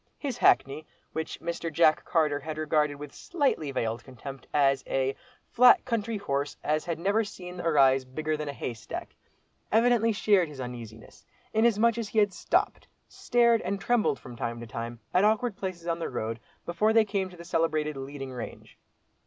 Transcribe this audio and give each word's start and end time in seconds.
His 0.17 0.39
hackney, 0.39 0.87
which 1.13 1.39
Mr. 1.39 1.71
Jack 1.71 2.03
Carter 2.05 2.39
had 2.39 2.57
regarded 2.57 2.95
with 2.95 3.13
slightly 3.13 3.69
veiled 3.71 4.03
contempt 4.03 4.47
as 4.51 4.83
a 4.87 5.15
"flat 5.51 5.85
country 5.85 6.17
horse, 6.17 6.57
as 6.63 6.85
had 6.85 6.97
never 6.97 7.23
seen 7.23 7.59
a 7.59 7.69
rise 7.69 8.03
bigger 8.03 8.35
than 8.35 8.49
a 8.49 8.51
haystack," 8.51 9.15
evidently 9.71 10.11
shared 10.11 10.47
his 10.47 10.59
uneasiness, 10.59 11.23
inasmuch 11.53 11.99
as 11.99 12.09
he 12.09 12.17
had 12.17 12.33
stopped, 12.33 12.87
stared 13.07 13.61
and 13.61 13.79
trembled 13.79 14.17
from 14.17 14.35
time 14.35 14.59
to 14.59 14.65
time, 14.65 14.99
at 15.13 15.23
awkward 15.23 15.55
places 15.55 15.85
on 15.85 15.99
the 15.99 16.09
road, 16.09 16.39
before 16.65 16.93
they 16.93 17.05
came 17.05 17.29
to 17.29 17.37
the 17.37 17.45
celebrated 17.45 17.95
"leading 17.95 18.31
range." 18.33 18.79